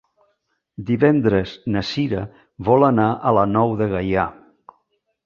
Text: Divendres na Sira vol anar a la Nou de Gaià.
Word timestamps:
Divendres 0.85 1.51
na 1.75 1.83
Sira 1.89 2.21
vol 2.71 2.87
anar 2.87 3.05
a 3.17 3.35
la 3.39 3.45
Nou 3.53 3.77
de 3.83 3.89
Gaià. 3.93 4.25